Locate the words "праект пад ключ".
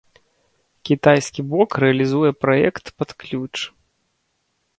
2.47-3.53